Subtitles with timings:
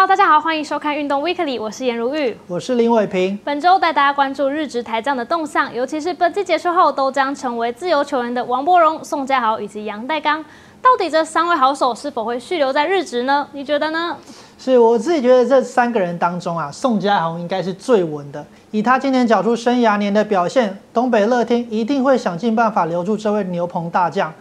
[0.00, 3.38] Hello，大家好，欢迎收看运动 Weekly，我是颜如玉，我是林伟平。
[3.44, 10.42] 本周带大家关注日职台将的动向，尤其是本季结束后都将成为自由球员的王柏荣、宋家豪以及杨代刚，
[10.80, 13.46] 到底这三位好手是否会续留在日职呢？
[13.52, 14.16] 你觉得呢？
[14.58, 18.42] 是我自己觉得这三个人当中啊，宋家豪应该是最稳的。
[18.70, 24.32] 以他今年缴出生涯年的表现，东北乐天一定会想尽办法留住这位牛棚大将。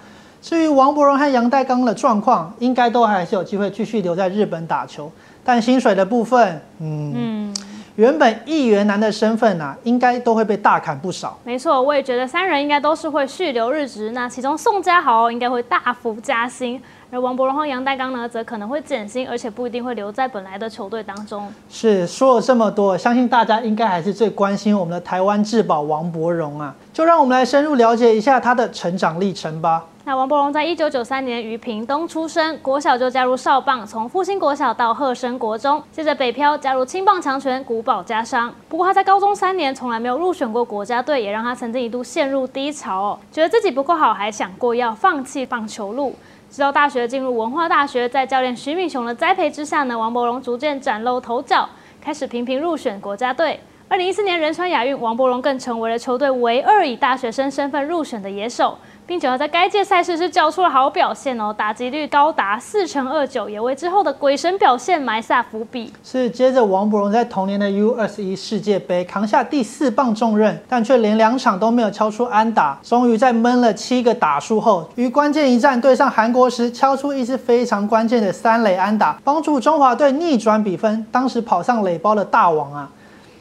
[0.42, 5.12] 至于王伯荣和杨代刚的状况，应该都还是有机会继续留在日本打球。
[5.44, 7.54] 但薪水的部分，嗯，
[7.96, 11.38] 原本议员男的身份啊，应该都会被大砍不少。
[11.44, 14.12] 没错，我也觉得三人应该都是会续留日职。
[14.12, 16.82] 那其中宋家豪应该会大幅加薪。
[17.12, 21.52] 而王柏荣和杨代刚呢，则可能会减薪，而且不一定会留在本来的球队当中。
[21.68, 29.86] 是说了这么多，相信大家应该还是最关心我们的台湾至宝王柏荣啊，就让我们来深入了解一下他的成长历程吧。
[30.06, 38.54] 那王柏荣在一九九三年于屏东出生，国小就加入少棒，从复兴国小到鹤生国中，接着北漂加入青棒强权古堡家商。
[38.68, 46.16] 不过他在高中三年从来没有入选过国家队，也让他曾经一度陷入低潮哦，觉得自己不够好，还想过要放弃棒球路。
[46.50, 51.70] 直到大学进入文化大学，在教练徐敏雄的栽培之下呢，王伯荣逐渐崭露头角，
[52.02, 53.60] 开始频频入选国家队。
[53.88, 58.76] 二零一四年仁川亚运，王伯荣更成为了球队唯二以大学生身份入选的野手。
[59.10, 65.92] 并且在该届赛事是交出了好表现哦，打击率高达四成二九，也为之后的鬼神表现埋下伏笔。
[66.04, 81.04] 是接着王柏荣在同年的 U 二十一世界杯扛下第四棒重任，但却连两场都没有敲出安打，终于在闷了七个打数后，于关键一战对上韩国时敲出一支非常关键的三垒安打，帮助中华队逆转比分。
[81.12, 82.88] 当时跑上垒包的大王啊，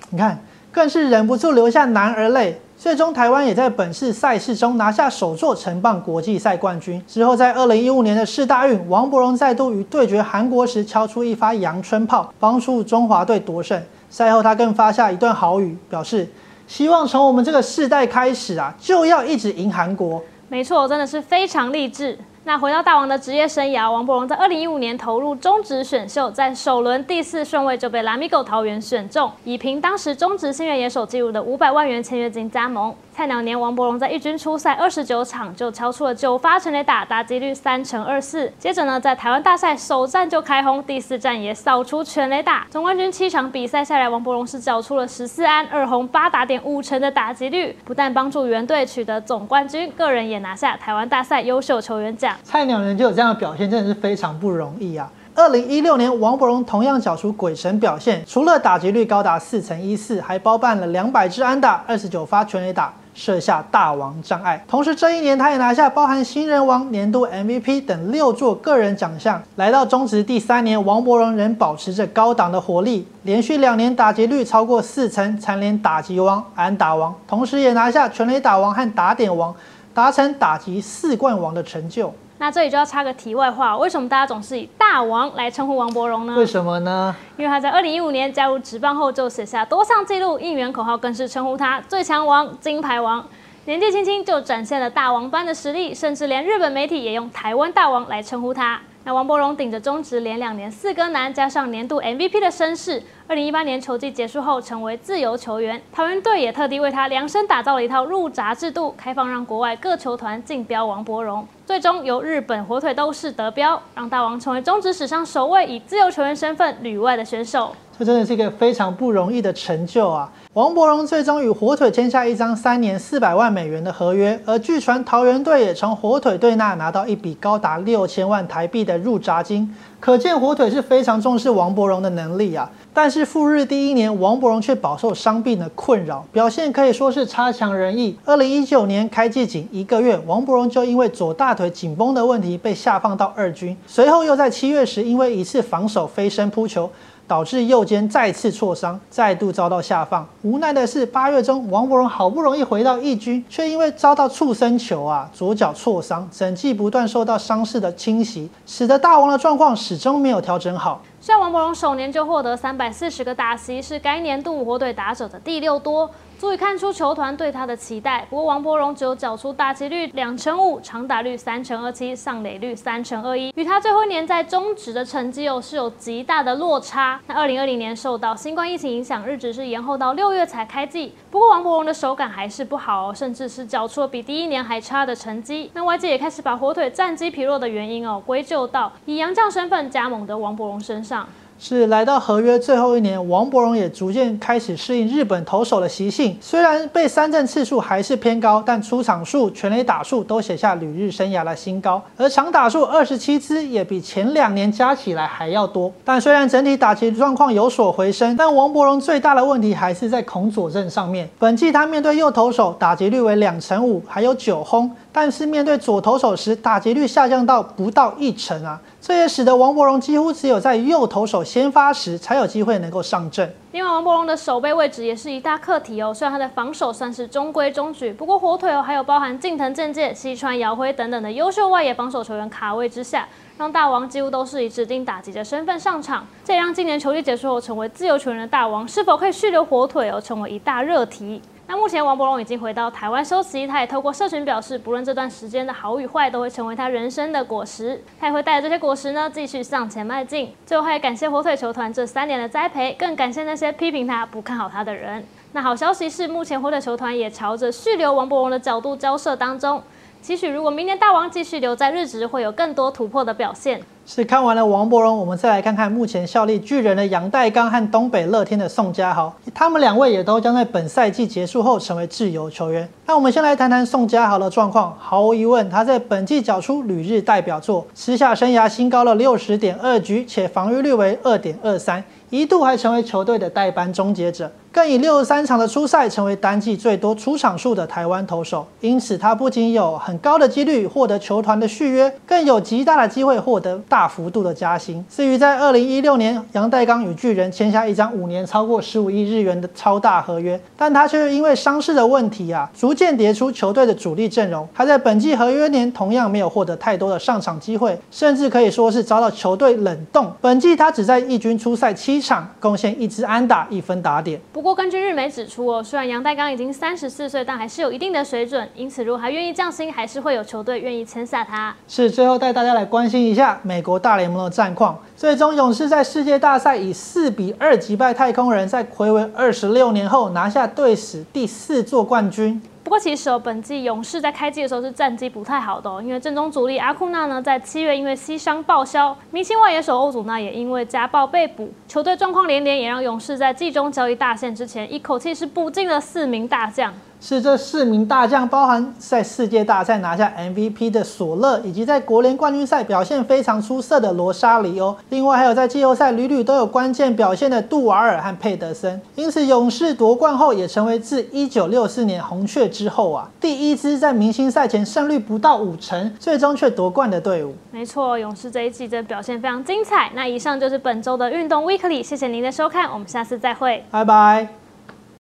[0.08, 2.58] 你看更是忍不住流下男儿泪。
[2.80, 7.02] 最终，台湾也在本次赛事中拿下首座成棒国际赛冠军。
[7.08, 13.82] 之后，在二零一五年的世大运，王柏荣再度与对决韩国时敲出一发阳春炮，帮助中华队夺胜。
[14.08, 16.28] 赛后，他更发下一段豪语，表示
[16.68, 20.22] 希望从我们这个世代开始啊，就要一直赢韩国。
[20.48, 22.16] 没错，真的是非常励志。
[22.44, 32.94] 那回到大王的职业生涯，王柏荣在二零一五年投入中职选秀，在首轮第四顺位就被拉米狗桃园选中，以凭当时中职新人野手记录的五百万元签约金加盟。
[33.12, 38.50] 菜鸟年，王柏荣在一军出赛二十九场就敲出了九发全垒打，打击率三成二四。
[38.60, 42.64] 接着呢，在台湾大赛首战就开轰，第四战也扫出全垒打。
[42.70, 52.36] 总冠军七场比赛下来，王柏荣是缴出了十四安二轰八打点五成的打击率，不但帮助原队取得总冠军，个人也拿下台湾大赛优秀球员奖。
[52.44, 55.10] 菜鸟人就有这样的表现，真的是非常不容易啊！
[55.34, 62.92] 二零一六年，王柏荣同样缴出鬼神表现，除了打击率高达四成一四，还包办了两百支安打、二十九发全垒打。
[63.14, 69.42] 设下大王障碍，同时这一年他也拿下包含新人王、年度 MVP 等六座个人奖项。
[69.56, 79.52] 来到中职第三年，王柏荣仍保持着高档的火力，连续两年打击率超过四成，蝉联打击王、安打王，同时也拿下全垒打王和打点王，
[79.92, 82.14] 达成打击四冠王的成就。
[82.40, 86.36] 那这里就要插个题外话，为什么大家总是以大王来称呼王伯荣呢？
[86.36, 87.14] 为什么呢？
[87.36, 93.26] 因为他在二零一五年加入职棒后就写下多项纪录，应援口号更是称呼他最强王、金牌王。
[93.64, 98.80] 年纪轻轻就展现了大王般的实力，甚至连日本媒体也用台湾大王来称呼他。
[99.08, 117.74] 那王柏荣顶着中职连两年四哥男，加上年度 MVP 的身世，二零一八年球季结束后成为自由球员，桃园队也特地为他量身打造了一套入闸制度，开放让国外各球团竞标王柏荣，最终由日本火腿斗士得标，让大王成为中职史上首位以自由球员身份旅外的选手。
[117.98, 120.30] 这真的是一个非常不容易的成就啊！
[120.52, 132.70] 王柏荣最终与火腿签下一张三年四百万美元的合约，而据传桃园队也从火腿队那拿到一笔高达六千万台币的入闸金，可见火腿是非常重视王柏荣的能力啊！
[132.94, 138.16] 但是赴日第一年，王柏荣却饱受伤病的困扰，表现可以说是差强人意。
[138.24, 146.88] 二零一九年开季仅一个月，王柏荣就因为左大腿紧绷的问题被下放到二军，随后又在七月时因为一次防守飞身扑球。
[147.28, 150.26] 导致右肩再次挫伤，再度遭到下放。
[150.42, 161.02] 无奈的是，八月中王伯荣好不容易回到义军，却因为遭到触身球啊，左脚挫伤，整季不断受到伤势的侵袭，使得大王的状况始终没有调整好。
[161.28, 166.10] 虽然王柏荣首年就获得三百四十个打席，是该年度火腿打者的第六多。
[166.38, 168.24] 足以看出球团对他的期待。
[168.30, 177.20] 不过王柏荣只有缴出打击率两成五，长打率三成二七，上垒率三成二一，与他最后一年在中职的成绩哦是有极大的落差。
[177.26, 181.12] 那二零二零年受到新冠疫情影响，日职是延后到六月才开季。
[181.28, 185.68] 不过王柏荣的手感还是不好哦，甚至是缴出了比第一年还差的成绩。
[185.74, 191.17] 那外界也开始把火腿战绩疲弱的原因哦归咎到以洋将身份加盟的王柏荣身上。
[191.60, 196.38] 是来到合约最后一年，王柏荣也逐渐开始适应日本投手的习性。
[196.40, 205.92] 虽然被三振次数还是偏高，但出场数、全垒打数都写下旅日生涯的新高，而长打数二十七支也比前两年加起来还要多。
[206.04, 211.28] 但虽然整体打击状况有所回升，但王柏荣最大的问题还是在孔左正上面。
[211.40, 214.88] 本季他面对右投手打击率为两成五，还有九轰。
[215.10, 223.50] 但是面对左投手时，打击率下降到不到一成啊，这也使得王柏荣几乎只有在右投手先发时才有机会能够上阵。
[223.72, 226.12] 另外，王柏荣的守备位置也是一大课题哦。
[226.12, 233.26] 虽然他的防守算是中规中矩，不过火腿哦还有包含近藤正介、西川遥辉等等的优秀外野防守球员卡位之下，
[233.56, 241.40] 让大王几乎都是以指定打击的身份上场，这也让今年球季结束后成为自由球员的大王是否可以续留火腿哦，成为一大热题。
[241.70, 248.02] 那目前王柏荣已经回到台湾休息，他也透过社群表示，不论这段时间的好与坏，都会成为他人生的果实。
[248.18, 250.50] 他也会带着这些果实呢，继续向前迈进。
[250.64, 255.22] 最后，他也感谢火腿球团这三年的栽培，更感谢那些批评他、不看好他的人。
[255.52, 259.82] 那好消息是，目前火腿球团也朝着续留王柏荣的角度交涉当中。
[260.20, 263.80] 期许如果明年大王继续留在日职，会有更多突破的表现。
[264.04, 272.88] 是看完了王柏荣，我们再来看看目前效力巨人的杨代刚和东北乐天的宋家豪，他们两位也都将在本赛季结束后成为自由球员。
[273.06, 274.96] 那我们先来谈谈宋家豪的状况。
[274.98, 284.50] 毫无疑问，他在本季缴出旅日代表作，私下生涯新高了六十点二局，且防御率为二点二三，一度还成为球队的代班终结者。
[284.78, 295.04] 更以六十三场的出赛成为单季最多出场数的台湾投手，因此他不仅有很高的几率获得球团的续约，更有极大的机会获得大幅度的加薪。
[295.10, 304.64] 至于在二零一六年，杨代刚与巨人签下一张五年超过十五亿日元的超大合约，但他却因为伤势的问题啊，逐渐跌出球队的主力阵容。
[304.72, 310.32] 他在本季合约年同样没有获得太多的上场机会，甚至可以说是遭到球队冷冻。
[310.40, 314.40] 本季他只在一军出赛七场，贡献一支安打，一分打点。
[314.52, 318.68] 不过，不过根据日媒指出哦，虽然杨代刚已经三十四岁，但还是有一定的水准。
[318.74, 321.74] 因此，如果还愿意降薪，还是会有球队愿意签下他。
[321.88, 324.98] 是最后带大家来关心一下美国大联盟的战况。
[325.16, 332.60] 最终，勇士在世界大赛以四比二击败太空人，在暌违二十六年后拿下队史第四座冠军。
[332.88, 346.90] 不过，其实哦，本季勇士在开季的时候是战绩不太好的哦，因为正中主力阿库纳呢在七月因为膝伤报销，明星外野手欧祖纳也因为家暴被捕，球队状况连连，也让勇士在季中交易大限之前一口气是补进了四名大将。
[347.20, 354.94] 是这四名大将，包含在世界大赛拿下 MVP 的索勒，以及在国联冠军赛表现非常出色的罗沙里欧。
[355.08, 359.00] 另外还有在季后赛屡屡都有关键表现的杜瓦尔和佩德森。
[359.16, 367.52] 因此，勇士夺冠后也成为自1964年红雀之后啊，第一支在明星赛前胜率不到五成，最终却夺冠的队伍。
[367.72, 370.12] 没错，勇士这一季的表现非常精彩。
[370.14, 374.67] 那以上就是本周的运动 Weekly，谢谢您的收看，我们下次再会，拜拜。